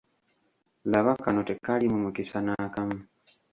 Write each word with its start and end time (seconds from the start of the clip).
Laba 0.91 1.11
kano 1.23 1.41
tekaliimu 1.49 1.97
mukisa 2.03 2.37
n'akamu! 2.43 2.97